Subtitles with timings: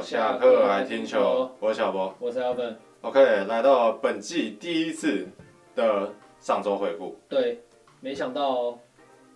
[0.00, 2.74] 到下课来听球，我是小博，我是阿本。
[3.02, 5.28] OK，来到本季第一次
[5.76, 7.14] 的上周回顾。
[7.28, 7.60] 对，
[8.00, 8.78] 没想到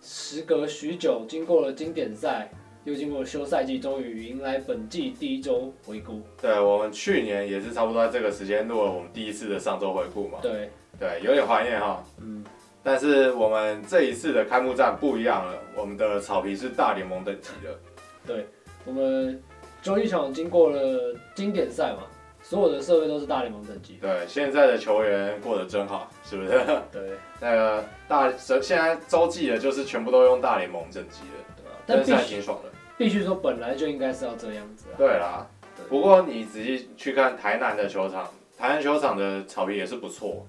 [0.01, 2.49] 时隔许久，经过了经典赛，
[2.83, 6.19] 又经过了休赛季，终于迎来本季第一周回顾。
[6.41, 10.39] 对，我们去年也是差不多在这个时间录了我们第一次的上周回顾嘛。
[10.41, 12.03] 对，对，有点怀念哈。
[12.19, 12.43] 嗯。
[12.81, 17.79] 但是我们这一次的开幕战不一样了，我们的草皮是大联盟等级的。
[18.25, 18.47] 对，
[18.83, 19.39] 我们
[19.85, 22.07] 洲际场经过了经典赛嘛，
[22.41, 23.99] 所有的设备都是大联盟等级。
[24.01, 26.49] 对，现在的球员过得真好，是不是？
[26.91, 31.77] 对，那个大现在洲际的就是全部都用大联盟等级的，对吧？
[31.85, 32.69] 但是还挺爽的。
[32.97, 34.97] 必须说，本来就应该是要这样子啊。
[34.97, 35.45] 对啦，
[35.77, 40.47] 对不过你仔细去看台南的球场，台南球场的草皮也是不错，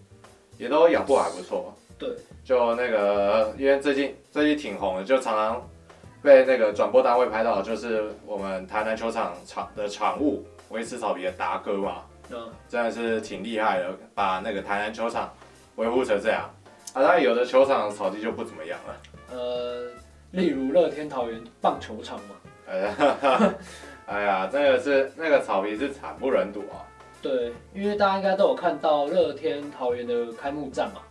[0.56, 1.74] 也都养护还不错。
[1.98, 2.08] 对，
[2.42, 5.68] 就那个，因为最近最近挺红的，就常常
[6.26, 12.02] 被那个转播单位拍到，就是我们台南球场场的场务维持草皮的达哥嘛，
[12.32, 15.32] 嗯，真的是挺厉害的，把那个台南球场
[15.76, 16.50] 维护成这样。
[16.94, 19.84] 啊，当然有的球场草地就不怎么样了，呃，
[20.32, 22.34] 例如乐天桃园棒球场嘛，
[24.06, 26.82] 哎呀，真的是那个草皮是惨不忍睹啊。
[27.22, 31.02] 对，因为大家应该都有看到乐天桃园的开幕战嘛。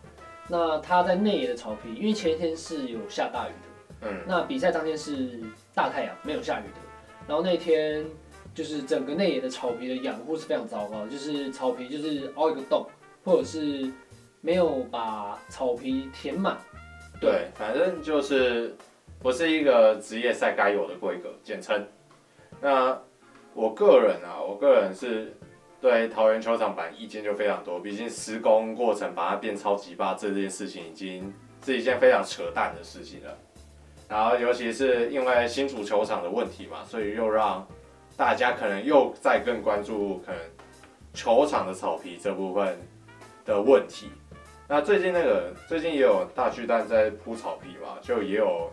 [0.46, 3.65] 那他在内野的草皮，因为前一天是有下大雨的，
[4.02, 5.40] 嗯，那比赛当天是
[5.74, 6.80] 大太阳，没有下雨的。
[7.26, 8.04] 然后那天
[8.54, 12.86] 就是整个内野的草皮的养护是非常糟糕，就是草皮就是凹一个洞，
[13.24, 13.90] 或者是
[14.40, 16.56] 没有把草皮填满。
[17.20, 18.76] 对，反正就是
[19.18, 21.86] 不是一个职业赛该有的规格，简称。
[22.60, 23.00] 那
[23.54, 25.34] 我个人啊，我个人是。
[25.78, 33.38] 对桃园球场版意见就非常多，毕竟施工过程把它变超级霸这件事情已经是一件非常扯淡的事情了。
[34.08, 37.66] 然后尤其是因为新主球场的问题嘛，所以又让
[38.16, 40.40] 大家可能又再更关注可能
[41.12, 42.78] 球场的草皮这部分
[43.44, 44.10] 的问题。
[44.68, 48.70] 那最近那个最近也有大巨蛋在铺草皮嘛，就也有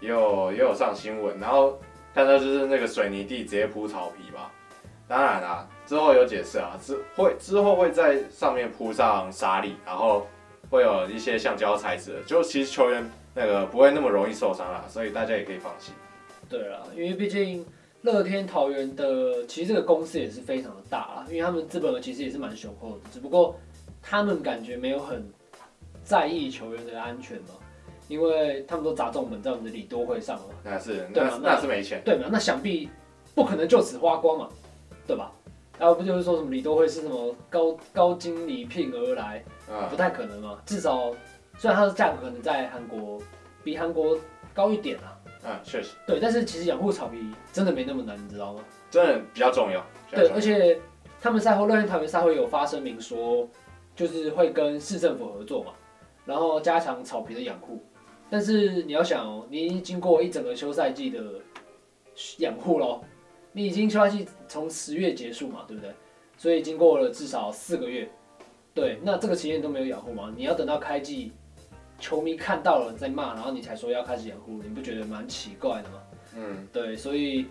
[0.00, 1.78] 也有也有上新闻，然后
[2.14, 4.50] 看到就是那个水泥地直接铺草皮嘛。
[5.08, 10.26] 当然啦，之后有解释啊，之会之后会在上面铺上沙粒，然后
[10.70, 13.04] 会有一些橡胶材质，就其实球员
[13.34, 15.94] 那个不会那么容易受伤啦，所以大家也可以放心。
[16.48, 17.64] 对啊，因为毕竟
[18.02, 23.56] 乐天桃园的其实这个公司也是非常的大啦，因为他们资本额其实也是蛮雄厚的，只不过
[24.02, 25.24] 他们感觉没有很
[26.04, 27.54] 在意球员的安全嘛，
[28.08, 30.54] 因为他们都砸重本在我们的李多会上了。
[30.64, 31.40] 那是，对吗？
[31.42, 32.02] 那，那是没钱。
[32.04, 32.28] 对嘛？
[32.30, 32.88] 那想必
[33.34, 34.48] 不可能就此花光嘛。
[35.04, 35.32] 对吧？
[35.80, 40.60] 然后不就是说什么李多会是什么高高经理聘而来，啊、不太可能嘛。
[40.64, 41.12] 至少
[41.62, 43.22] 虽然它的价格可能在韩国
[43.62, 44.18] 比韩国
[44.52, 45.94] 高一点啊，嗯，确实。
[46.04, 48.64] 对，但是其实养护草皮真的没那么难，你知道吗？
[48.90, 49.80] 真的比较重要。
[50.10, 50.80] 对，而且
[51.20, 53.48] 他们赛后乐天桃园赛会有发声明说，
[53.94, 55.70] 就是会跟市政府合作嘛，
[56.26, 57.80] 然后加强草皮的养护。
[58.28, 61.22] 但是你要想哦，你经过一整个休赛季的
[62.38, 63.04] 养护咯。
[63.52, 65.94] 你已经休赛季从十月结束嘛，对不对？
[66.36, 68.10] 所以经过了至少四个月，
[68.74, 70.32] 对，那这个期间都没有养护吗？
[70.36, 71.30] 你要等到开季，
[72.02, 76.02] 球迷看到了在骂，然后你才说要开始掩护，你不觉得蛮奇怪的吗？
[76.34, 77.46] 嗯，对，所以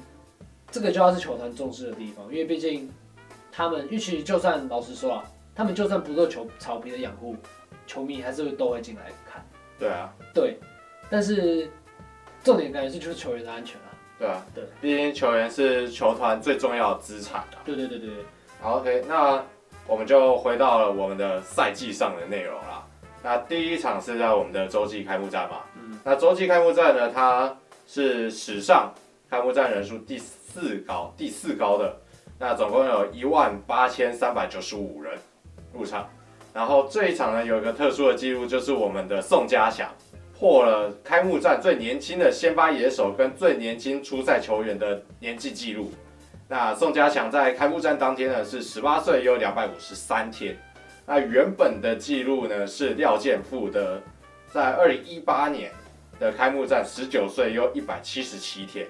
[0.70, 2.92] 这个就要是球团重视的地方，因为毕竟
[3.50, 5.24] 他们，与其就算老实说啊，
[5.56, 7.34] 他们就算不做球草皮的养护，
[7.88, 9.42] 球迷还是会都会进来看。
[9.80, 10.60] 对啊，对，
[11.10, 11.72] 但是
[12.44, 13.88] 重点感觉是就是球员的安全啊。
[14.20, 17.64] 对啊，对，毕竟球员是球团最重要的资产啊。
[17.64, 18.10] 对对对对。
[18.60, 19.42] 好，OK，那
[19.88, 22.86] 我们就回到了我们的赛季上的内容啦。
[23.24, 25.58] 那第一场是在我们的洲际开幕战嘛。
[25.76, 26.00] 嗯。
[26.04, 27.56] 那洲际开幕战呢，它
[27.88, 28.92] 是史上
[29.30, 31.96] 开幕战人数第四高、第四高的。
[32.40, 35.14] 那总共有一万八千三百九十五人
[35.72, 36.10] 入场。
[36.54, 39.90] 然后这一场呢，有一个特殊的记录，就是我们的宋家祥。
[40.38, 45.92] 破了开幕战最年轻的先发野手跟最年轻出赛球员的年纪记录。
[46.48, 50.58] 那宋家祥在开幕战当天呢，是十八岁又两百五十三天。
[51.14, 54.02] 那原本的记录呢，是廖健富的，
[54.50, 55.70] 在二零一八年
[56.18, 58.88] 的开幕战十九岁又一百七十七天，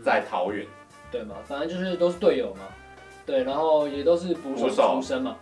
[0.00, 0.64] 在桃园。
[1.10, 2.60] 对嘛，反正就是都是队友嘛。
[3.26, 5.36] 对，然后也都是捕手出身嘛。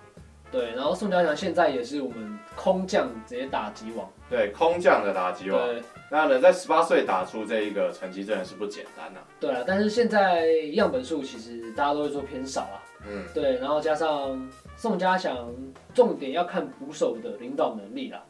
[0.50, 4.10] 对，然后宋家祥现在也是我们空降直接打击王。
[4.30, 5.60] 对，空降的打击王。
[5.66, 9.28] 对，那能在十八岁打出这一个成绩，真的是不简单呐、啊。
[9.38, 12.80] 对啊，但是现在样本数其实大家都会说偏少啊。
[13.08, 13.24] 嗯。
[13.34, 15.54] 对，然后加上宋家祥，
[15.94, 18.22] 重点要看捕手的领导能力啦，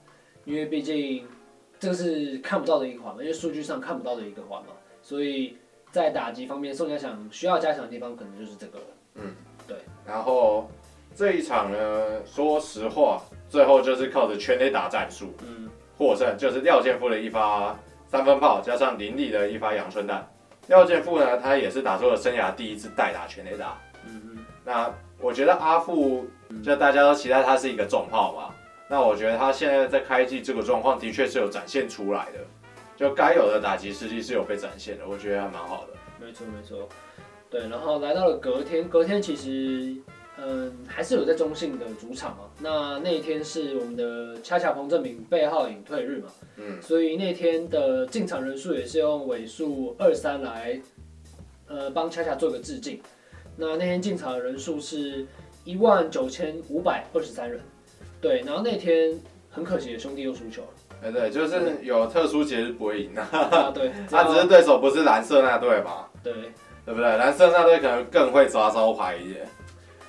[0.45, 1.27] 因为毕竟
[1.79, 4.69] 这个是看不到的一环嘛，因为数据上看不到的一个环嘛，
[5.03, 5.57] 所以
[5.91, 8.85] 在打击方面，宋家祥需要加强的地方可能就是这个了。
[9.17, 9.35] 嗯，
[9.67, 9.77] 对。
[10.07, 10.71] 然后
[11.15, 20.27] 这一场呢，说实话，最后就是靠着全垒打战术，嗯，获胜，就是廖建富的一发三分炮，加上林立的一发阳春弹。
[20.69, 23.79] 廖建富呢，他也是打出了生涯第一次代打全垒打。
[24.65, 26.27] 那我觉得阿富，
[26.63, 28.55] 就大家都期待他是一个重炮嘛。
[28.89, 32.39] 那我觉得他现在在开季这个状况的确是有展现出来的。
[32.95, 35.95] 就该有的打击实力是有被展现的，我觉得还蛮好的。
[36.25, 36.89] 没错没错，
[37.51, 39.97] 对，然后来到了隔天，隔天其实
[40.37, 42.45] 嗯还是有在中信的主场嘛。
[42.61, 50.81] 那那一天是我们的恰恰彭正明背号隐退日嘛，嗯，所以那天的进场人数也是用尾数二三来
[51.67, 53.01] 呃帮恰恰做个致敬。
[53.57, 55.27] 那那天进场的人数是
[55.65, 57.61] 一万九千五百二十三人，
[58.21, 59.19] 对，然后那天
[59.51, 60.69] 很可惜的兄弟又输球了。
[61.05, 63.71] 哎，对，就是有特殊节日不会赢啊。
[63.75, 66.07] 对， 他只是对手不是蓝色那队嘛。
[66.23, 66.33] 对，
[66.85, 67.17] 对不对？
[67.17, 69.47] 蓝色那队可能更会抓招牌一点。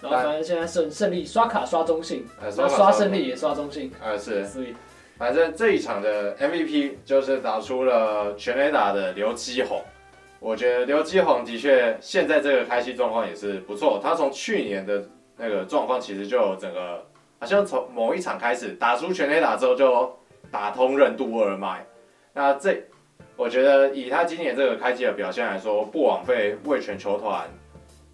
[0.01, 3.91] 然后反正现在胜胜利刷卡刷中信，刷刷胜利也刷中性。
[4.03, 4.45] 啊，是。
[4.45, 4.75] 所以，
[5.17, 9.81] 反正这一场的 MVP 就是打出了全垒打的刘基鸿。
[10.43, 13.99] 我觉得刘基宏的确现在这个开季状况也是不错。
[14.03, 17.03] 他从去年的那个状况其实就整个
[17.39, 20.13] 好像从某一场开始打出全垒打之后就。
[20.51, 21.83] 打通任督二脉，
[22.31, 22.83] 那这
[23.35, 27.49] 我觉得以他今年这个开季的表现来说，不枉费味全球团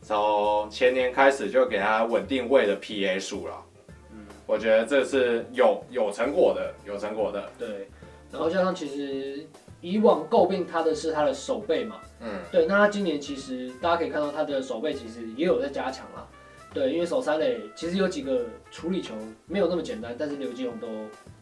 [0.01, 3.65] 从前年开始就给他稳定位的 PA 数了。
[4.13, 7.43] 嗯，我觉得这是有有成果的，有成果的。
[7.59, 7.89] 对，
[8.31, 9.45] 然后加上其实
[9.81, 11.97] 以往诟病他的是他的手背嘛。
[12.19, 16.27] 嗯，对，那他今年其实大家可以看到他的手背其实也有在加强了。
[16.73, 19.13] 对，因为手三垒其实有几个处理球
[19.45, 20.87] 没有那么简单，但是刘基鸿都。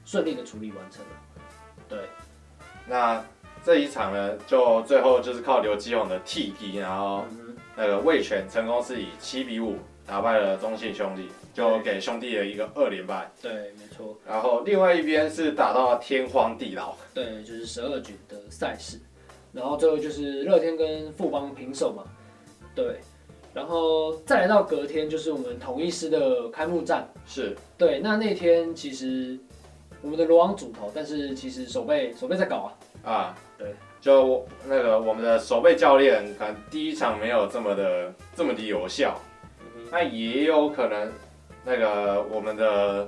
[0.05, 1.11] 顺利的处理完成了，
[1.89, 1.99] 对。
[2.87, 3.21] 那
[3.61, 7.25] 这一场呢，就最后就是靠刘基勇的替击，然后
[7.75, 9.75] 那个味全成功是以七比五
[10.05, 13.31] 打败了中信兄弟，就给兄弟的一个二连败。
[13.41, 14.15] 对，没错。
[14.27, 16.93] 然后另外一边是打到天荒地老。
[17.15, 18.99] 对，就是十二局的赛事，
[19.51, 22.03] 然后最后就是乐天跟富邦平手嘛。
[22.75, 22.99] 对，
[23.55, 27.09] 然后再来到隔天就是我们统一师的开幕战。
[27.25, 27.57] 是。
[27.75, 29.35] 对，那那天其实。
[30.03, 32.71] 我们的罗王主投，但是其实守备守备在搞
[33.03, 33.11] 啊。
[33.11, 39.19] 啊，对，就那个我们的守备教练，可能第一场没有这么的这么的有效。
[39.91, 41.11] 那、嗯、也有可能，
[41.67, 43.07] 那个我们的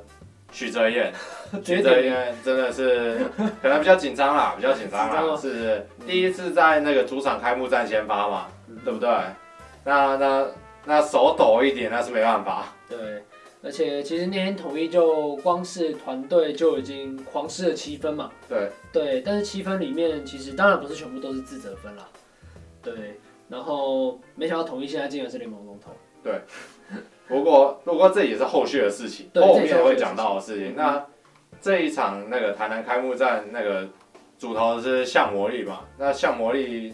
[0.52, 1.12] 许哲彦，
[1.64, 3.20] 许哲彦真的是
[3.62, 9.10] 可能比较紧张啦，比较紧张啦， 是第一次在那个主场开幕战先发嘛，嗯、对不对？
[9.86, 10.46] 那那
[10.86, 12.66] 那手抖一点，那是没办法。
[12.90, 13.24] 对。
[13.62, 18.32] 而且其实那天统一就光是团队就已经狂失了七分嘛。
[18.48, 22.08] 对对，但是七分里面其实当然不是全部都是自责分啦。
[22.82, 23.20] 对，
[23.50, 25.92] 然后没想到统一现在竟然是联盟龙头。
[26.24, 26.40] 对，
[27.30, 30.74] 不过不过这也是后续的事情，后面会讲到的事情。
[30.76, 31.02] 那
[31.62, 33.88] 这一场那个台南开幕战那个
[34.38, 35.80] 主投是向魔力嘛？
[35.98, 36.94] 那向魔力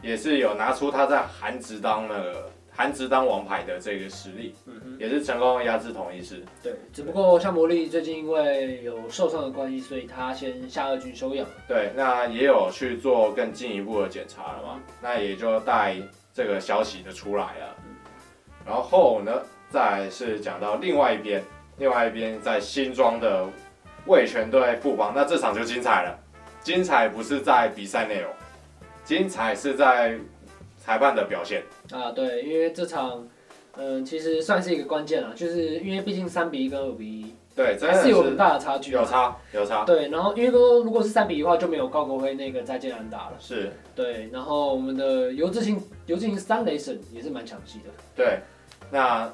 [0.00, 2.50] 也是有拿出他在韩职当那个。
[2.74, 6.42] 韩职当王牌的这个实力，嗯哼，也是成功压制统一师。
[6.62, 11.46] 对，只不过向魔力最近因为有受伤的关系，所以他先下二军休养。
[11.68, 14.68] 对，那也有去做更进一步的检查了嘛？
[14.78, 15.96] 嗯、那也就带
[16.32, 17.76] 这个消息的出来了。
[17.84, 17.94] 嗯、
[18.64, 19.42] 然后呢，
[19.72, 21.42] 再是讲到另外一边，
[21.78, 23.46] 另外一边在新庄的
[24.06, 26.18] 味全对富邦，那这场就精彩了。
[26.62, 28.30] 精彩不是在比赛内容，
[29.04, 30.18] 精彩是在。
[30.84, 31.62] 裁判的表现
[31.92, 33.24] 啊，对，因为这场，
[33.76, 39.84] 嗯，其实算是一个关键了，就是因为毕竟三比一跟二比一，对，真的是有很大的差距，有差有差。
[39.84, 43.34] 对，然后因为说如果是三比一的话，就没有高国辉那个再见安打了。
[43.38, 47.90] 是，对，然后我们的游智庆，游智庆三雷神也是蛮抢戏的。
[48.16, 48.40] 对，
[48.90, 49.32] 那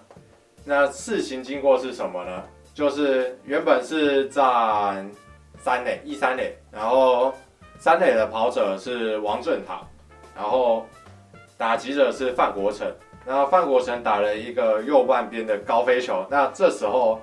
[0.69, 2.45] 那事情经过是什么呢？
[2.75, 5.11] 就是原本是站
[5.59, 7.33] 三垒一三垒，然后
[7.79, 9.81] 三垒的跑者是王振堂，
[10.37, 10.87] 然后。
[11.57, 12.87] 打击者是范国成，
[13.27, 17.21] 然后范国成打了一个右半边的高飞球，那这时候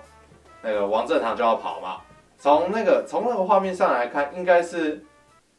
[0.61, 2.01] 那个王振堂就要跑嘛。
[2.37, 5.01] 从那个从那个画面上来看，应该是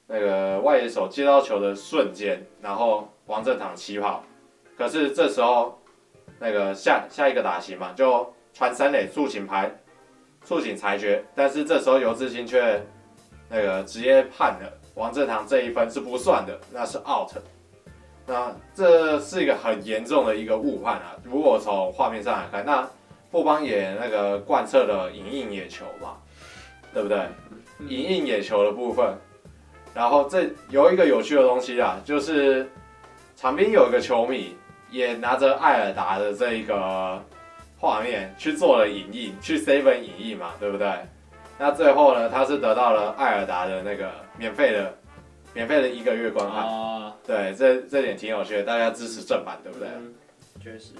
[0.07, 4.23] 那个外野手接到球的瞬间，然后王振堂起跑。
[4.77, 5.81] 可是这时候
[6.39, 9.71] 那个下下一个打席嘛，就传三垒触警牌，
[10.45, 12.83] 触警裁决，但是这时候游智庆却
[13.49, 17.33] 那个直接判了王振堂这一分是不算的，那是 out。
[18.29, 21.15] 那这是一个很严重的一个误判啊！
[21.23, 22.89] 如果从画面上来看，那
[23.31, 26.17] 富邦也那个贯彻了影印野球嘛，
[26.93, 27.19] 对不对？
[27.87, 29.17] 影印野球的部分，
[29.95, 32.69] 然后这有一个有趣的东西啊，就是
[33.37, 34.57] 场边有一个球迷
[34.97, 37.23] 也拿着艾尔达的这一个
[37.79, 40.91] 画面去做了影印，去 seven 影印嘛，对不对？
[41.59, 44.95] 那最后呢，他是得到了艾尔达的那个免费的、
[45.53, 46.67] 免费的一个月观看。
[46.67, 49.89] 啊，对，这这点挺有趣的，大家支持正版，对不对？
[49.97, 50.15] 嗯，
[50.63, 50.93] 确实。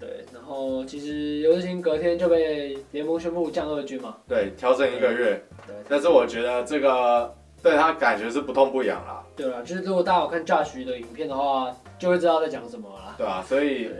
[0.00, 4.16] 对，然后其实刘志兴隔天就被联盟宣布降二军嘛。
[4.26, 5.40] 对，调整一个月。
[5.64, 5.76] 对。
[5.88, 7.32] 但是我觉得这个
[7.62, 9.21] 对他感觉是不痛不痒啦。
[9.36, 13.14] 对啦，就是如果大家有看 Josh 的影片的话，就会知道在讲什么了。
[13.16, 13.90] 对啊，所以，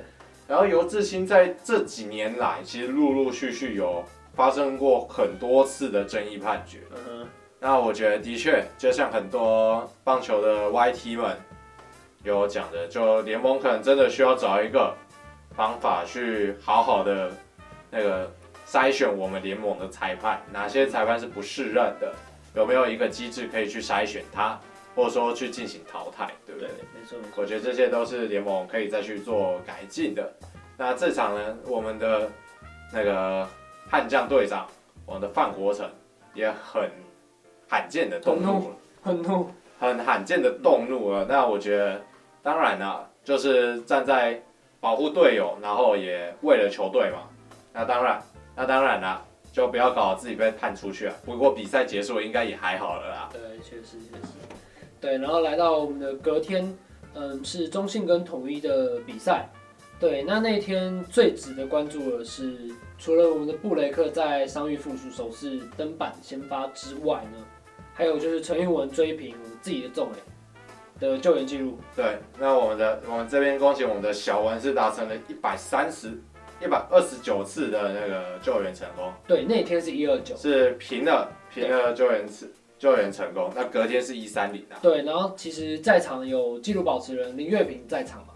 [0.47, 6.79] 然后游志清在这几年来，其实陆陆续续有发生过很多次的争议判决。
[6.91, 7.29] 嗯哼。
[7.61, 11.37] 那我觉得的确，就像很多棒球的 YT 们
[12.25, 14.95] 有讲的，就联盟可能真的需要找一个。
[15.55, 17.31] 方法去好好的
[17.91, 18.33] 那个
[18.67, 22.11] 筛选我们联盟的裁判，哪些裁判是不适任的？
[22.55, 24.59] 有没有一个机制可以去筛选他，
[24.95, 26.69] 或者说去进行淘汰，对不对？
[26.69, 27.43] 对，没错没错。
[27.43, 30.33] 我觉得这些都是联盟可以再去做改进的。
[30.77, 32.31] 那这场呢，我们的
[32.93, 33.49] 那个
[33.91, 34.67] 悍将队长，
[35.07, 35.89] 我们的范国成
[36.35, 36.91] 也很
[37.69, 41.27] 罕见的动怒了，很怒，很罕见的动怒了。
[41.29, 42.01] 那我觉得，
[42.43, 44.43] 当然了，就是站在。
[44.83, 47.29] 保护队友，然后也为了球队嘛。
[47.73, 48.21] 那当然，
[48.57, 49.23] 那当然啦，
[49.53, 51.15] 就不要搞自己被判出去啊。
[51.25, 53.29] 不过比赛结束应该也还好了啦。
[53.33, 54.33] 对，确实确实。
[55.03, 56.75] 对，然后来到我们的隔天，
[57.13, 59.47] 嗯，是中信跟统一的比赛。
[60.01, 62.57] 对，那那天最值得关注的是，
[62.99, 67.45] 除了我们的布雷克在伤愈复出首次登板先发之外呢，
[67.93, 70.19] 还有就是陈玉文追平我们自己的重垒。
[71.01, 76.11] 的救援记录，对，那我们的我们这边恭喜我们的小文是达成了一百三十
[76.61, 79.13] 一百二十九次的那个救援成功。
[79.27, 83.49] 对，那天是一二九，是平了平了救援次救援成功。
[83.55, 84.75] 那隔天是一三零啊。
[84.83, 88.35] 对，然后其实在场有记录保持人林月平在场嘛，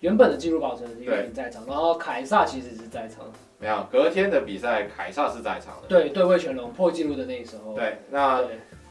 [0.00, 3.24] 原本的记录保持人林月平在场，然后凯撒其实是在场。
[3.58, 5.88] 没有，隔天的比赛凯撒是在场的。
[5.88, 7.72] 对，对魏全龙破纪录的那时候。
[7.72, 8.44] 对，那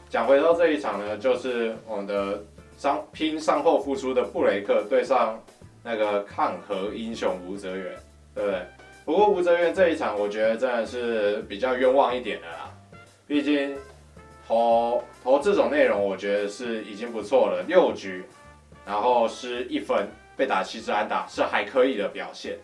[0.08, 2.42] 讲回到这一场呢，就是我们的。
[2.78, 5.42] 伤拼伤后复出的布雷克对上
[5.82, 7.96] 那个抗核英雄吴哲源，
[8.34, 8.60] 对不对？
[9.02, 12.70] 不过吴哲源这一场，我觉得真的是比较冤枉一点的啦。
[13.26, 13.74] 毕竟
[14.46, 18.24] 投投这种内容，我觉得是已经不错了，六局，
[18.84, 22.58] 然后是一分，被打七支安打，是还可以的表现。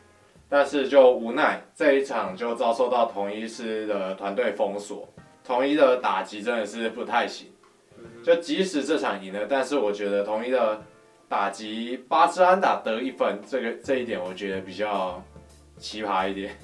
[0.49, 5.09] 但是就无奈这一场就遭受到同一师的团队封锁，
[5.43, 7.49] 同一的打击真的是不太行。
[8.23, 10.81] 就即使这场赢了，但是我觉得同一的
[11.29, 15.23] 打击八支安打得一分，这个这一点我觉得比较
[15.79, 16.57] 奇葩一点。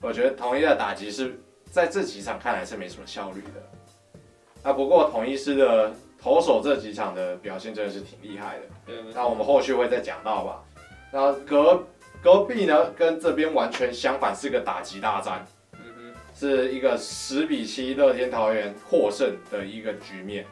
[0.00, 3.69] 我觉得同一的打击是在这几场看来是没什么效率的。
[4.62, 8.92] 啊，不过统一师的投手这几场的表现真的是挺厉害的。
[9.14, 10.62] 那我们后续会再讲到吧。
[11.12, 11.82] 那隔
[12.22, 15.46] 隔壁呢，跟这边完全相反，是个打击大战。
[15.72, 20.44] 嗯哼，是一个十比七乐天桃园获胜的一个局面。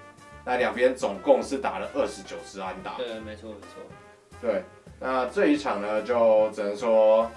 [0.45, 2.95] 那两边总共是打了二十九支安打。
[2.95, 3.83] 对，没错没错。
[4.41, 4.63] 对，
[4.99, 7.31] 那这一场呢，就只能说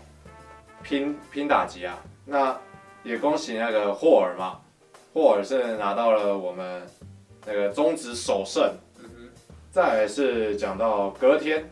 [0.81, 1.99] 拼拼打击啊。
[2.23, 2.57] 那
[3.03, 4.61] 也恭喜那个霍尔嘛，
[5.13, 6.81] 霍尔是拿到了我们
[7.45, 8.71] 那个中职首胜。
[8.99, 9.29] 嗯哼。
[9.71, 11.63] 再来是讲到隔天，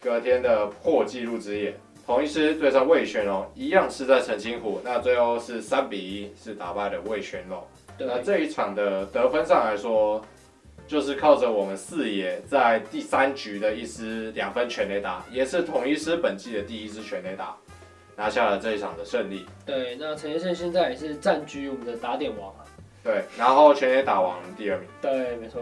[0.00, 1.74] 隔天的破纪录之夜，
[2.06, 4.80] 统一师对上魏全龙，一样是在澄清湖。
[4.84, 7.62] 那最后是三比一，是打败了魏全龙。
[7.96, 8.06] 对。
[8.06, 10.24] 那这一场的得分上来说。
[10.86, 17.56] 就是靠着我们四野在第三局的一支两分全垒打，也是统一师本季的第一支全垒打，
[18.14, 19.46] 拿下了这一场的胜利。
[19.64, 22.63] 对，那陈先生现在也是占据我们的打点王啊。
[23.04, 24.88] 对，然后全垒打王第二名。
[25.00, 25.60] 对，没错。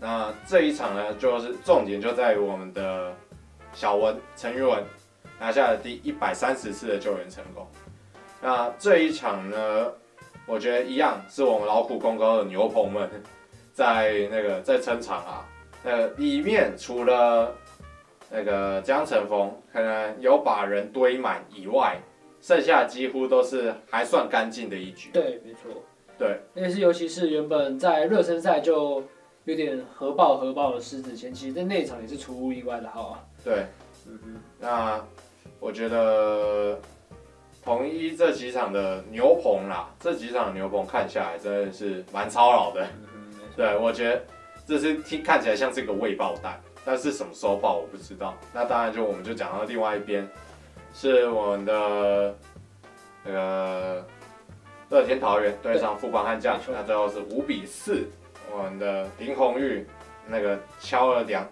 [0.00, 3.12] 那这一场呢，就是重点就在于我们的
[3.72, 4.82] 小文陈韵文
[5.38, 7.66] 拿下了第一百三十次的救援成功。
[8.40, 9.92] 那这一场呢，
[10.46, 13.10] 我觉得一样是我们劳苦功高的牛棚们。
[13.72, 15.44] 在那个在撑场啊，
[15.82, 17.52] 那里面除了
[18.30, 21.98] 那个江晨峰可能有把人堆满以外，
[22.40, 25.10] 剩下几乎都是还算干净的一局。
[25.12, 25.82] 对，没错。
[26.18, 29.02] 对，那是尤其是原本在热身赛就
[29.44, 33.24] 有点核爆核爆的狮子前期，在那场也是出乎意外的好啊。
[33.42, 33.66] 对，
[34.06, 34.36] 嗯哼。
[34.58, 35.04] 那
[35.60, 36.78] 我觉得
[37.62, 42.86] 统一这几场的牛棚啦，这几场的牛棚看下来真的是蛮操劳的。
[43.56, 44.22] 对，我觉得
[44.66, 48.34] 这是听看起来像是一个未爆弹，但是什么时候爆我不知道。
[48.52, 50.28] 那当然就我们就讲到另外一边，
[50.94, 52.34] 是我们的
[53.24, 54.06] 那个
[54.94, 58.04] 乐天桃园对上富邦悍将，那最后是五比四，
[58.48, 59.84] 我们的林红玉
[60.28, 61.44] 那个敲了两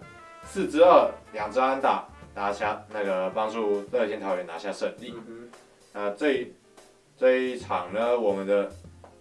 [0.45, 5.13] 四支二，两支安打，拿下那个帮助乐天桃园拿下胜利。
[5.27, 5.49] 嗯
[5.91, 6.53] 那这一
[7.19, 8.71] 这一场呢，我们的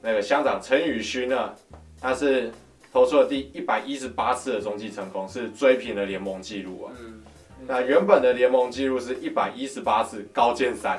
[0.00, 1.52] 那个乡长陈宇勋呢，
[2.00, 2.48] 他是
[2.92, 6.92] 投出了第一百一十八次的中继成功，是追平了联盟纪录啊。
[7.00, 7.20] 嗯，
[7.66, 10.96] 那原本的联盟纪录是一百一十八次，高见三。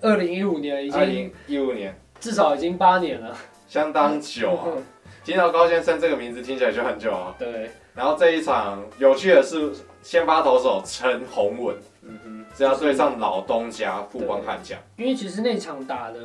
[0.00, 3.36] 二零一五年已二经零一五年，至少已经八年了。
[3.66, 4.68] 相当久啊。
[5.24, 7.34] 听到高先生这个名字听起来就很久啊。
[7.38, 9.70] 对，然后这一场有趣的是，
[10.02, 14.78] 先发投手陈宏文，嗯哼，是要对上老东家富邦悍将。
[14.96, 16.20] 因为其实那场打的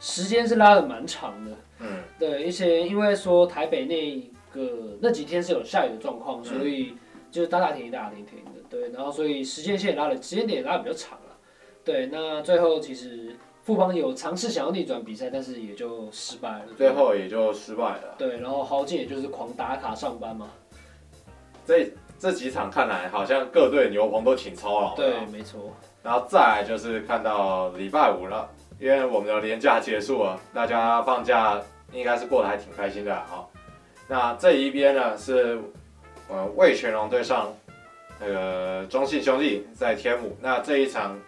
[0.00, 1.52] 时间是拉的蛮长的。
[1.78, 1.86] 嗯，
[2.18, 4.20] 对，一些因为说台北那
[4.52, 6.96] 个那几天是有下雨的状况，所以
[7.30, 8.50] 就是大大停停大大停停的。
[8.68, 11.36] 对，然后所以时间线也拉的时间点也拉的比较长了。
[11.84, 16.66] 对，那最后其实富邦有尝试想要逆转比赛，但是也就失败了。
[16.76, 18.14] 最后也就失败了。
[18.18, 20.50] 对，然后豪进也就是狂打卡上班嘛。
[21.66, 25.02] 这这几场看来好像各队牛棚都挺操劳的。
[25.02, 25.72] 对，没错。
[26.02, 28.46] 然后再来就是看到礼拜五了，
[28.78, 31.58] 因为我们的连假结束了，大家放假
[31.90, 33.48] 应该是过得还挺开心的啊。
[34.06, 35.58] 那这一边呢是
[36.28, 37.50] 呃魏全龙对上
[38.20, 41.18] 那个中信兄弟在天母，那这一场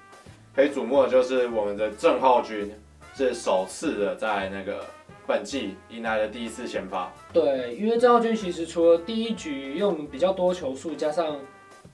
[0.57, 2.73] 可以瞩目的就是我们的郑浩君
[3.15, 4.83] 是首次的在那个
[5.27, 7.13] 本季迎来了第一次先发。
[7.31, 11.39] 对，因为郑浩君其实除了第一局用比较多球数，加上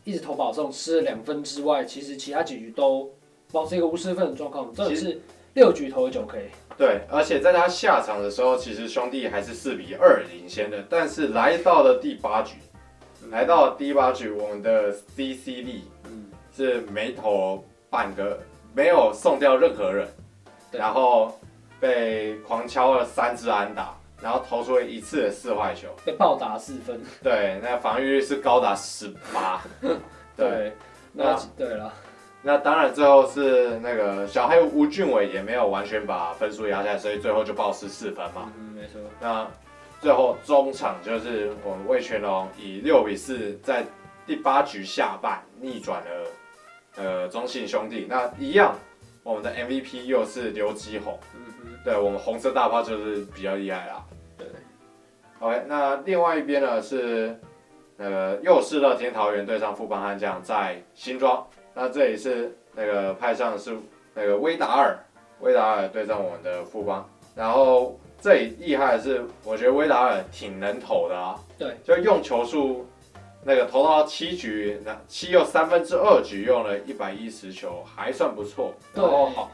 [0.05, 3.11] 一直投保送失了两分之外，其实其他几局都
[3.51, 5.21] 保持一个无失分的状况，这也是
[5.55, 6.49] 六局投了九 K。
[6.79, 12.55] 对，而且在他下场的时候，其实兄弟还是四比二领先的，但是来到了第八局，
[13.29, 18.41] 来到了第八局，我们的 CCD 嗯，是没投半个，
[18.75, 20.09] 没有送掉任何人，
[20.71, 21.39] 然后
[21.81, 27.01] 被狂敲了三支安打，然后投出了一次的四坏球，被暴打四分。
[27.23, 29.61] 对，那防御率是高达十八，
[30.37, 30.73] 对，
[31.13, 31.93] 那对了。
[32.45, 38.53] 那当然，最后是那个小黑吴俊伟也没有完全把分数压下来，所以最后就暴失四分嘛。
[38.59, 39.01] 嗯，没错。
[39.21, 39.47] 那
[40.01, 43.85] 最后中场就是我们魏全龙以六比四在
[44.27, 46.27] 第八局下半逆转了
[46.97, 48.07] 呃中信兄弟。
[48.09, 48.75] 那一样，
[49.23, 51.19] 我们的 MVP 又是刘基宏。
[51.35, 51.69] 嗯哼。
[51.85, 54.05] 对我们红色大炮就是比较厉害啦。
[54.39, 54.47] 对。
[55.41, 57.37] OK，那另外一边呢是
[57.97, 61.45] 那个又是乐天桃园对上富邦悍将在新庄。
[61.75, 63.77] 那这里是那个派上的是
[64.15, 64.97] 那个威达尔，
[65.41, 72.87] 威达尔对上我们的富邦，然后这里厉害的是，我觉得威达尔挺能投的啊，对，就用球数
[73.45, 79.51] 那个投到七局，那七又三分之二局用了一百一十球，还算不错，然后好，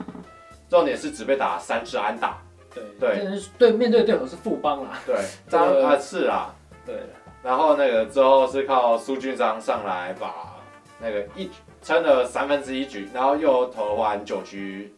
[0.68, 2.38] 重点是只被打三支安打，
[2.74, 5.16] 对对，对面对对手是富邦啦，对，
[5.48, 6.54] 张啊是啊，
[6.86, 6.94] 对，
[7.42, 10.56] 然后那个之后是靠苏俊章上来把
[11.00, 11.50] 那个一。
[11.80, 14.92] 撑了三分之一局，然后又投完九局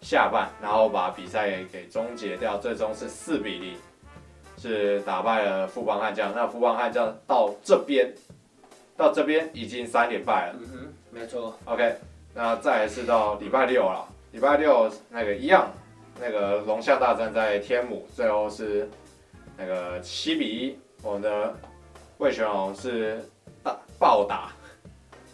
[0.00, 3.76] 下半，然后把比赛给终结掉，最终是四比零，
[4.58, 6.34] 是打败了富邦悍将。
[6.34, 8.12] 那富邦悍将到这边，
[8.96, 10.54] 到这边已经三连败了。
[10.58, 11.56] 嗯哼，没错。
[11.64, 11.96] OK，
[12.34, 15.70] 那再来是到礼拜六了，礼拜六那个一样，
[16.20, 18.88] 那个龙象大战在天母，最后是
[19.56, 21.54] 那个七比一，我们的
[22.18, 23.20] 魏全龙是
[23.62, 24.50] 大暴打。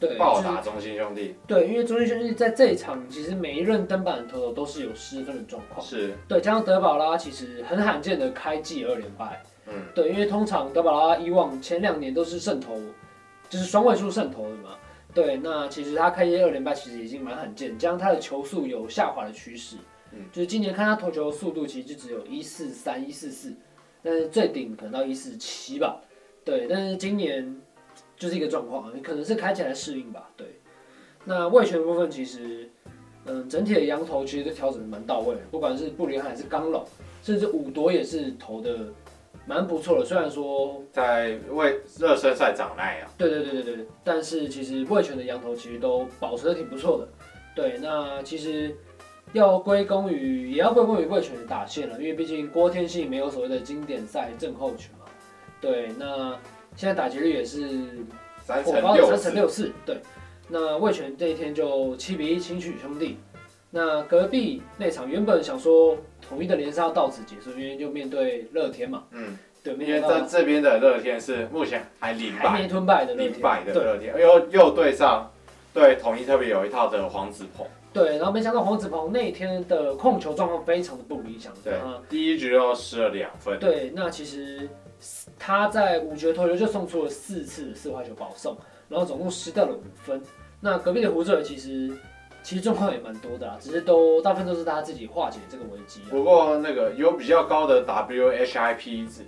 [0.01, 1.37] 对，暴打中心兄弟。
[1.47, 5.87] 对，因为中心兄弟在这一场其实每一任登板的投手都是有失分的状况。
[5.87, 6.13] 是。
[6.27, 9.41] 对，加上德保拉其实很罕见的开季二连败。
[9.69, 9.75] 嗯。
[9.95, 12.77] 对，因为通常德保拉以往前两年都是胜投，
[13.53, 14.79] 就是双位数胜投的嘛。
[15.13, 19.77] 对，那其实他开季二连败其实已经蛮罕见，加上他的球速有下滑的趋势。
[20.13, 20.21] 嗯。
[20.33, 23.55] 就是今年看他投球的速度其实就只有一四三、一四四，
[24.03, 26.01] 但是最顶可能到一四七吧。
[26.43, 27.61] 对，但是今年。
[28.17, 30.31] 就是一个状况，可能是开起来适应吧。
[30.37, 30.47] 对，
[31.25, 32.71] 那味全的部分其实，
[33.25, 36.87] 嗯，整体的洋投其实都调整的蛮到位的，不管是布林汉还是刚龙，
[37.21, 38.93] 甚至五夺也是投的
[39.47, 40.05] 蛮不错的。
[40.05, 47.09] 虽然说在为热身赛长耐啊，对对对对对，但是其实味全的羊头其实都保持的挺不错的。
[47.55, 48.75] 对，那其实
[49.33, 55.07] 要归功于，也要归功于味全的打线了，因为毕竟郭天信没有所谓的经典赛正后群嘛。
[55.61, 56.37] 对，那。
[56.75, 57.69] 现在打击率也是
[58.43, 59.99] 三成六三成六四，对。
[60.49, 63.19] 那味全这一天就七比一轻取兄弟。
[63.73, 69.03] 那隔壁那场原本想说统一的连胜要到此结束，因为就面对乐天嘛。
[69.11, 69.75] 嗯，对。
[69.75, 73.33] 因为在这边的乐天是目前还零败，还没吞败的乐天。
[73.33, 75.29] 零败的乐天，又又对上
[75.75, 77.67] 对统一特别有一套的黄子鹏。
[77.93, 81.53] 对，然后没想到黄子鹏那天的控球状况非常的不理想。
[81.65, 81.75] 对。
[82.09, 83.59] 第一局又失了两分。
[83.59, 84.69] 对，那其实。
[85.37, 88.57] 他在五局投球就送出了四次四坏球保送，
[88.89, 90.23] 然后总共失掉了五分。
[90.61, 91.91] 那隔壁的胡志伟其实
[92.43, 96.01] 其实状况也蛮多的啦，只是都大部分都是大家自己化解这个危机。
[96.11, 99.25] 不过那个有比较高的 WHIP 值，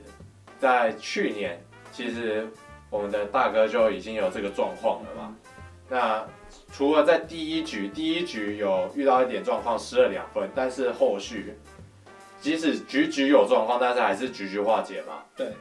[0.59, 2.47] 在去年其实
[2.91, 5.29] 我们的大哥就已经有这个状况了嘛。
[5.29, 5.37] 嗯、
[5.89, 6.27] 那
[6.73, 11.57] 除了在第一局第一局有遇到一点状况失了两分，但是后续
[12.41, 15.23] 即使局局有状况，但是还是局局化解嘛。
[15.37, 15.53] 对。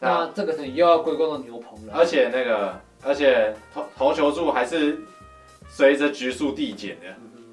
[0.00, 1.94] 那这个是又要归功到牛棚了。
[1.94, 4.98] 而且那个，而且投投球数还是
[5.76, 7.06] 随着局数递减的，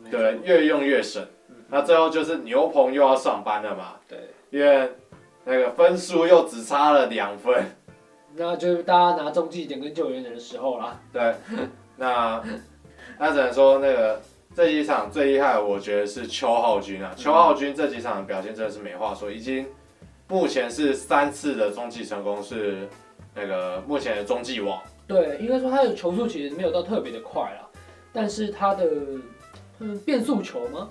[0.04, 1.26] 嗯、对，越用越省。
[1.50, 3.96] 嗯、那最后就是牛棚又要上班了嘛。
[4.08, 4.20] 对。
[4.52, 4.88] 因为
[5.44, 7.66] 那个分数又只差了两分，
[8.36, 11.00] 那就是大家拿中继点跟救援人的时候啦。
[11.12, 11.34] 对。
[11.98, 12.44] 那
[13.18, 14.22] 那只能说那个
[14.56, 17.12] 这几场最厉害，我觉得是邱浩军啊。
[17.18, 19.66] 邱、嗯、浩军这几场的表现真的是没话说，已经。
[20.28, 22.88] 目前是三次的中继成功，是
[23.36, 24.82] 那个目前的中继王。
[25.06, 27.68] 对，应该说他的球速其实没有到特别的快啦，
[28.14, 28.86] 但是他的
[29.80, 30.90] 嗯变速球吗？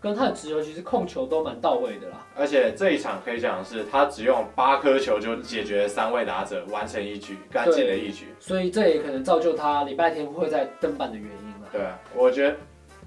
[0.00, 2.26] 跟他的直球其实控球都蛮到位的啦。
[2.34, 8.28] 而且这一场可以讲的是，他只用八颗球就解决三位打者，完成一局干净的一局。
[8.38, 11.68] 所以这也可能造就他礼拜天会在登板的原因了。
[11.70, 11.82] 对，
[12.14, 12.56] 我觉得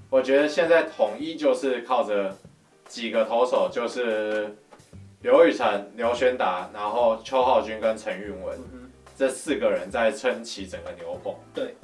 [0.08, 2.36] 我觉得现在统一就是靠着
[2.86, 4.54] 几个投手，就是。
[5.22, 11.34] 刘雨辰、刘轩达，然后邱浩军跟陈韵文，嗯、这四个人在撑起整个牛棚。
[11.54, 11.74] 对，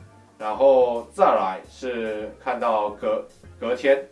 [0.41, 3.23] 然后再来是看到隔
[3.61, 4.03] 隔天，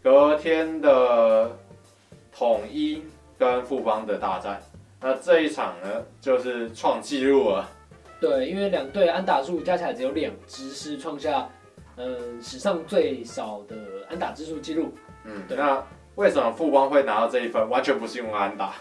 [0.00, 1.50] 隔天的
[2.32, 3.02] 统一
[3.36, 4.62] 跟富邦的大战。
[5.00, 7.68] 那这一场呢，就是创纪录了。
[8.20, 11.50] 对，因为两队安打数加起来只有两支，是创下
[11.96, 13.76] 嗯史上最少的
[14.08, 14.94] 安打支数记录。
[15.24, 15.84] 嗯，对那。
[16.16, 17.66] 为什么富邦会拿到这一分？
[17.70, 18.74] 完全不是用安打。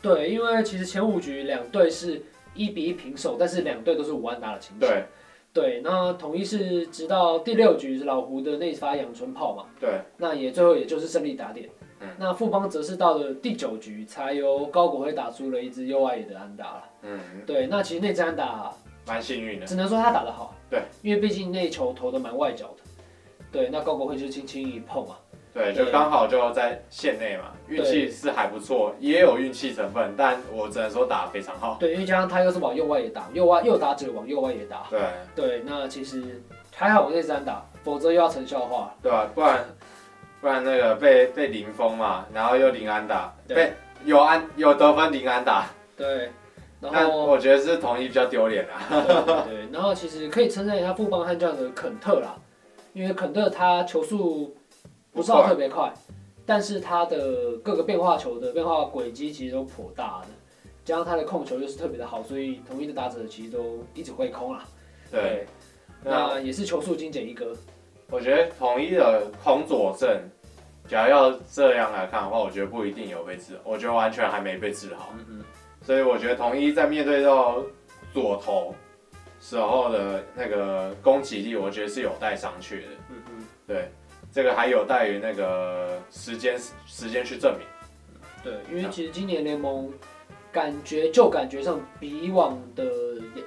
[0.00, 2.22] 对，因为其实前五局两队是
[2.54, 4.90] 一比一平手，但是两队都是无安打的情况。
[4.90, 5.04] 对，
[5.56, 9.64] 对，那统一是直到第六局是老胡的那发阳春炮嘛？
[9.80, 11.66] 对，那也最后也就是胜利打点。
[12.00, 16.84] 嗯，那富邦则是到了第九局才由高国辉打出了一支右外野的安打了。
[17.04, 18.70] 嗯，对，那其实那支安打
[19.06, 20.54] 蛮幸运的，只能说他打得好。
[20.68, 22.82] 对，因为毕竟那球投的蛮外角的。
[23.50, 25.18] 对，那高国辉就轻轻一碰啊。
[25.56, 31.78] 对，就刚好就在线内嘛，运气是还不错，也有运气成分，但我只能说打得非常好。
[31.80, 34.86] 对，因为加上他又是往右外野打，右外右打者往右外野打。
[34.90, 35.00] 对
[35.34, 36.42] 对，那其实
[36.74, 38.94] 还好我那三打，否则又要成笑话。
[39.02, 39.30] 对吧？
[39.34, 39.64] 不然
[40.42, 43.72] 不然那个被被零封嘛，然后又零安打，对被
[44.04, 45.68] 有安有得分零安打。
[45.96, 46.30] 对，
[46.82, 48.78] 然后我觉得是统一比较丢脸啊。
[49.48, 52.36] 对， 然后其实可以称赞一下富邦悍将的肯特啦，
[52.92, 54.54] 因为肯特他球速。
[55.16, 55.90] 不是特别快，
[56.44, 60.28] 但是他的各个变化球的变化轨迹其实都颇大的，
[60.84, 64.62] 加上他的控球又是特别的好，所以统一的打者其实都一直会空了。
[65.10, 65.46] 对，对
[66.04, 67.56] 那，那也是球速精简一哥。
[68.10, 70.22] 我觉得统一的空左镇，
[70.86, 75.14] 假如要这样来看的话，我觉得不一定有被治，我觉得完全还没被治好。
[75.16, 75.44] 嗯嗯。
[75.82, 77.64] 所以我觉得统一在面对到
[78.12, 78.74] 左投
[79.40, 82.88] 时候的那个攻击力，我觉得是有待商榷的。
[83.08, 83.46] 嗯嗯。
[83.66, 83.88] 对。
[84.36, 87.66] 这个还有待于那个时间时间去证明。
[88.44, 89.90] 对，因为其实今年联盟
[90.52, 92.84] 感觉就感觉上比以往的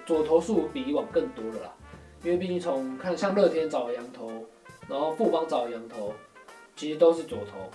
[0.03, 1.75] 左投数比以往更多了啦。
[2.23, 4.31] 因为毕竟从看像乐天找羊投，
[4.87, 6.11] 然后富邦找羊投，
[6.75, 7.69] 其实都是左投。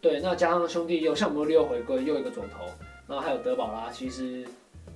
[0.00, 2.64] 对，那加上兄弟又像我们六回归又一个左投，
[3.06, 4.44] 然后还有德保拉，其实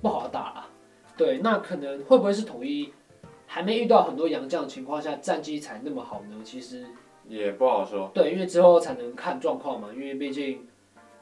[0.01, 0.67] 不好打啦。
[1.15, 2.91] 对，那可能会不会是统一
[3.47, 6.35] 还没遇到很多洋将的情况下战绩才那么好呢？
[6.43, 6.85] 其实。
[7.27, 9.89] 也不好说，对，因为之后才能看状况嘛。
[9.95, 10.67] 因为毕竟，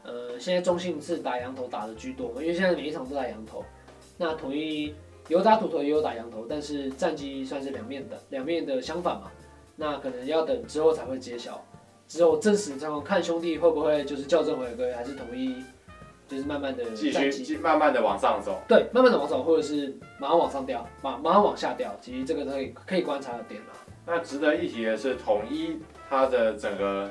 [0.04, 2.42] 呃，现在中信是打羊头打的居多嘛。
[2.42, 3.64] 因为现在每一场都打羊头，
[4.18, 4.94] 那统一
[5.28, 9.32] 有打土头也有打羊头，但是战绩算是两面的，两面的相反嘛。
[9.76, 11.64] 那可能要等之后才会揭晓，
[12.08, 15.64] 之后真实状况看兄弟会不会就是校正回归，还是统一
[16.28, 18.60] 就是慢慢的继续慢慢的往上走。
[18.68, 21.96] 对，慢慢的往上走，或者是马上往上掉，马马上往下掉。
[22.02, 23.68] 其实这个可以可以观察的点嘛。
[24.06, 27.08] 那值得一提的是，统一它的整个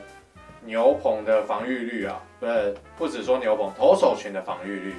[0.65, 4.95] 牛棚的防御率啊，不是不只说牛棚，投手群的防御率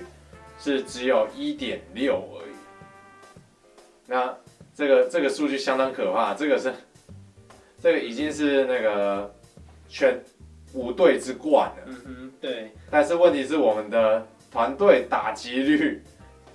[0.57, 2.55] 是只有一点六而已。
[4.05, 4.33] 那
[4.73, 6.73] 这个这个数据相当可怕，这个是
[7.83, 9.29] 这个已经是那个
[9.89, 10.17] 全
[10.73, 11.83] 五队之冠了。
[11.85, 12.71] 嗯哼，对。
[12.89, 16.01] 但是问题是，我们的团队打击率，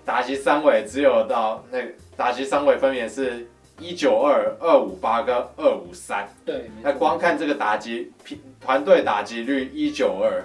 [0.07, 1.81] 打击三围只有到那
[2.17, 3.47] 打击三围分别是。
[3.79, 8.13] 一九二二五八跟二五三，对，那光看这个打击
[8.61, 10.43] 团队打击率一九二，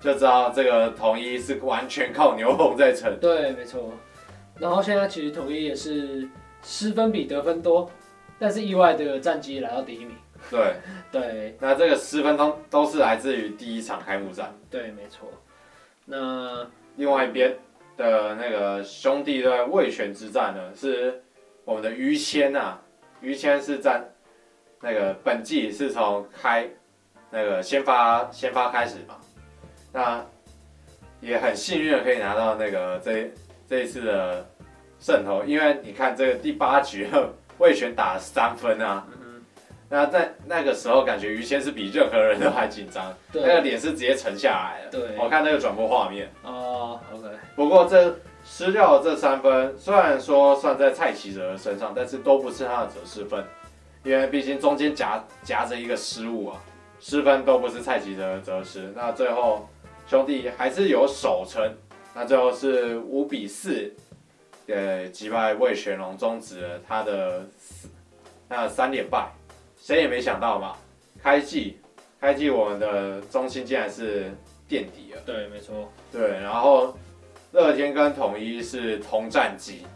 [0.00, 3.18] 就知道这个统一是完全靠牛棚在撑。
[3.20, 3.92] 对，没错。
[4.58, 6.28] 然后现在其实统一也是
[6.62, 7.90] 失分比得分多，
[8.38, 10.16] 但是意外的战绩来到第一名。
[10.50, 10.74] 对
[11.12, 14.54] 对，那这个失分都都是来自于第一场开幕战。
[14.70, 15.28] 对，没错。
[16.04, 17.56] 那另外一边
[17.96, 21.22] 的那个兄弟队魏权之战呢，是
[21.66, 22.80] 我们的于谦啊，
[23.20, 24.00] 于谦是在
[24.80, 26.66] 那个本季是从开
[27.28, 29.16] 那个先发先发开始嘛，
[29.92, 30.24] 那
[31.20, 33.28] 也很幸运的可以拿到那个这
[33.68, 34.46] 这一次的
[35.00, 37.08] 胜投，因为你看这个第八局
[37.58, 39.04] 魏权打了三分啊。
[39.88, 44.90] 那在那个时候，感觉于谦是比任何人都还紧张，对那个脸是直接沉下来了。
[44.90, 46.28] 对，我看那个转播画面。
[46.42, 47.28] 哦、uh,，OK。
[47.54, 48.16] 不过这
[48.48, 53.44] 失掉了这三分，虽然说算在蔡奇哲身上，但是都不是他的责失分，
[54.04, 56.62] 因为毕竟中间夹夹着一个失误啊，
[57.00, 58.92] 失分都不是蔡奇哲的责失。
[58.94, 59.68] 那最后
[60.06, 61.74] 兄弟还是有守成，
[62.14, 63.92] 那最后是五比四，
[64.68, 67.44] 呃，击败魏全龙，终止了他的
[68.48, 69.28] 那三连败。
[69.78, 70.76] 谁也没想到嘛，
[71.22, 71.78] 开季，
[72.20, 74.32] 开季我们的中心竟然是
[74.66, 75.20] 垫底了。
[75.26, 75.92] 对，没错。
[76.10, 76.96] 对，然后
[77.56, 79.86] 乐天跟统一是同战绩，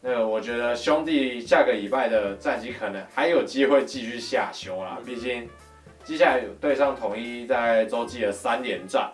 [0.00, 4.96] 那个我觉得兄弟下个礼拜的战绩可能还有机会继续下修啦。
[5.04, 5.48] 毕竟
[6.04, 9.10] 接下来对上统一在洲际的三连战，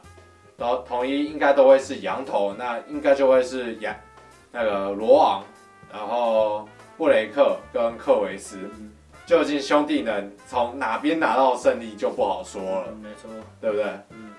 [0.58, 3.96] 然后统一应该都会是羊头，那应该就会是羊
[4.52, 5.42] 那个罗昂，
[5.90, 8.58] 然后布雷克跟克维斯。
[9.24, 13.86] 究竟兄弟能从哪边拿到胜利就不好说了，嗯、没错，对不对？
[14.10, 14.30] 嗯。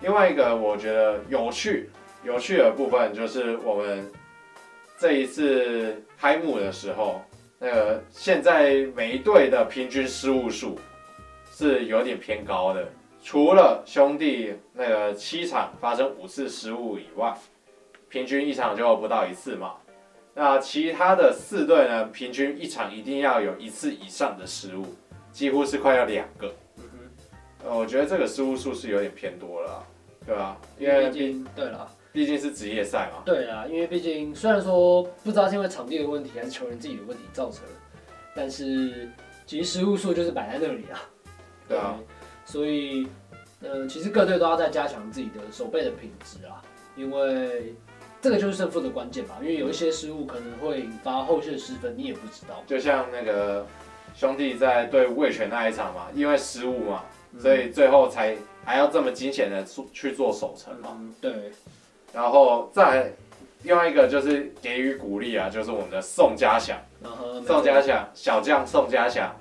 [0.00, 1.88] 另外一个我觉得有趣、
[2.22, 4.10] 有趣的部分就是我们
[4.98, 7.22] 这一次开幕的时候，
[7.58, 10.78] 那个现在每一队的平均失误数
[11.50, 12.86] 是有点偏高的，
[13.22, 17.34] 除了兄弟那个七场发生五次失误以外，
[18.08, 19.74] 平均一场就不到一次嘛。
[20.34, 22.04] 那其他的四队呢？
[22.04, 24.86] 平均一场一定要有一次以上的失误，
[25.32, 26.46] 几乎是快要两个。
[26.78, 29.86] 嗯哼，呃，我觉得这个失误数是有点偏多了，
[30.24, 30.56] 对吧？
[30.78, 33.22] 因为毕竟，对了，毕竟是职业赛嘛。
[33.24, 37.72] 对啊，因为毕竟虽然说不知道是因为场地的问题还是球员自己的问题造成的，
[38.34, 39.08] 但是
[39.46, 41.00] 其实失误数就是摆在那里啊。
[41.68, 41.98] 对啊，
[42.44, 43.06] 所以，
[43.60, 46.62] 嗯、呃，其实各队都要再加强自己的守备的品质啊，
[46.96, 47.74] 因为。
[48.22, 52.62] 这个就是胜负的关键吧，因为有一些失误可能会引发后续的失分，你也不知道。
[52.66, 53.66] 就像那个
[54.14, 57.02] 兄弟在对魏权那一场嘛，因为失误嘛，
[57.38, 60.90] 所以最后才还要这么惊险的去做守城嘛。
[61.00, 61.50] 嗯，对。
[62.12, 63.12] 然后再
[63.62, 66.78] 另外一个就是给予鼓励啊，就是我们的宋家祥，
[67.46, 69.34] 宋家祥小将宋家祥，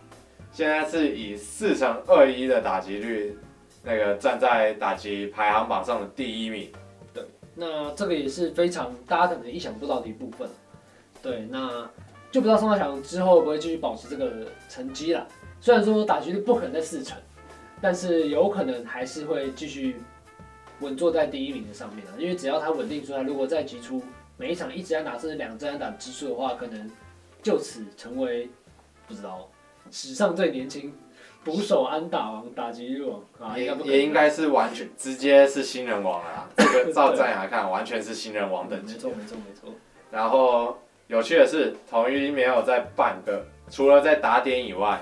[0.51, 3.37] 现在是以四乘二一的打击率，
[3.83, 6.69] 那个站在打击排行榜上的第一名。
[7.13, 7.23] 对
[7.55, 10.47] 那这个也是非常大家可能意想不到的一部分，
[11.21, 11.89] 对，那
[12.31, 15.25] 就不知道宋家祥之后会不会继续保持这个成绩了。
[15.61, 17.17] 虽然说打击率不可能在四成，
[17.81, 19.95] 但是有可能还是会继续
[20.79, 22.13] 稳坐在第一名的上面了。
[22.17, 24.01] 因为只要他稳定出来，如果再击出
[24.37, 26.89] 每一场一支安打甚至两支安打支数的话，可能
[27.41, 28.49] 就此成为
[29.07, 29.49] 不知道
[29.91, 30.93] 史上最年轻。
[31.41, 36.49] 捕手安打王，打击率王啊，也也应该是完全直接是新人王啊。
[36.57, 38.93] 这个照这样来看，完全是新人王等级。
[38.95, 39.73] 没错没错没错。
[40.11, 45.01] 然后有趣的是，统一没有在半个，除了在打点以外，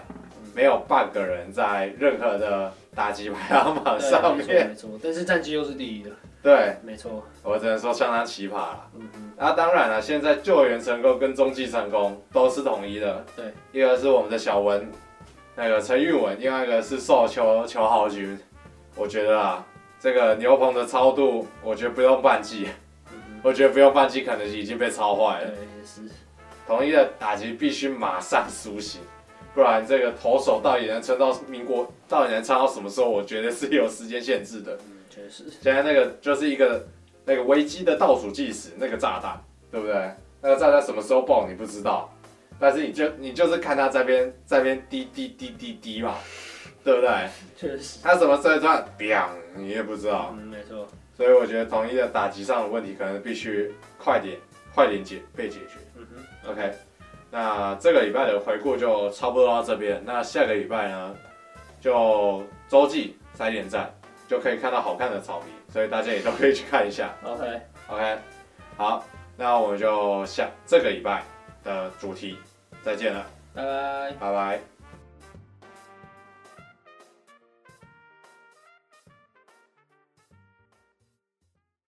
[0.54, 4.67] 没有半个人在任何的打击排行榜上面。
[4.69, 6.10] 没错，但是战绩又是第一的。
[6.41, 7.23] 对，没错。
[7.43, 8.89] 我只能说相当奇葩了。
[8.95, 9.31] 嗯嗯。
[9.38, 13.23] 那当然了，现在救援成功跟中继成功都是统一的。
[13.36, 13.53] 对。
[13.71, 14.91] 一个是我们的小文。
[15.55, 18.38] 那个陈玉文，另外一个是受邱邱浩军，
[18.95, 19.65] 我觉得啊，
[19.99, 22.67] 这个牛棚的超度，我觉得不用半季，
[23.43, 25.47] 我觉得不用半季，可能已经被超坏了。
[25.47, 26.01] 对，也是。
[26.67, 29.01] 统一的打击必须马上苏醒，
[29.58, 33.10] 不然这个投手到底能撑到民国，到底能撑到什么时候？
[33.10, 34.78] 我觉得是有时间限制的。
[34.86, 35.46] 嗯，确实。
[35.50, 36.86] 现在那个就是一个
[37.26, 40.12] 那个危机的倒数计时，那个炸弹，对不对？
[40.43, 42.08] 那个炸弹什么时候爆，你不知道。
[42.60, 46.17] 但是你就你就是看他这边这边滴滴滴滴滴嘛，
[46.84, 47.28] 对不对？
[47.58, 47.98] 确实。
[48.04, 50.36] 他什么时候突然砰，你也不知道。
[50.38, 50.88] 嗯，没错。
[51.15, 54.38] 所以我觉得统一的打击上的问题可能必须快点
[54.76, 55.80] 快点解被解决。
[55.96, 56.52] 嗯哼。
[56.52, 56.72] OK，
[57.30, 60.02] 那这个礼拜的回顾就差不多到这边。
[60.06, 61.16] 那下个礼拜呢，
[61.82, 63.94] 就周记三点赞
[64.28, 67.13] 就可以看到好看的草皮，所以大家也都可以去看一下。
[67.24, 68.18] OK OK，
[68.76, 69.04] 好，
[69.36, 71.24] 那我们就下这个礼拜
[71.63, 72.38] 的主题。
[72.84, 74.77] 再见了，拜拜，拜拜。